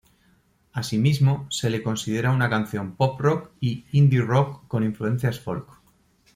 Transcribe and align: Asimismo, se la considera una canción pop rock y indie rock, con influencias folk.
Asimismo, 0.73 1.45
se 1.51 1.69
la 1.69 1.83
considera 1.83 2.31
una 2.31 2.49
canción 2.49 2.95
pop 2.95 3.21
rock 3.21 3.51
y 3.59 3.85
indie 3.91 4.21
rock, 4.23 4.67
con 4.67 4.83
influencias 4.83 5.39
folk. 5.39 5.67